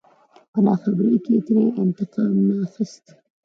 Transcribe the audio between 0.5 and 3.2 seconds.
په ناخبرۍ کې يې ترې انتقام نه اخست.